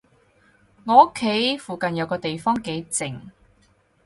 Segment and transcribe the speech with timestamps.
[0.87, 3.29] 我屋企附近有個地方幾靜